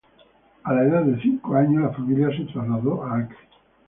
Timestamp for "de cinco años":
1.03-1.83